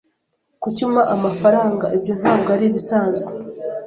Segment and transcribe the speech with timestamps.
[0.61, 1.85] Kuki umpa amafaranga?
[1.97, 3.29] Ibyo ntabwo ari ibisanzwe.